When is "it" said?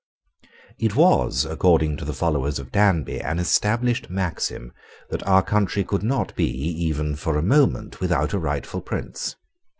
0.79-0.95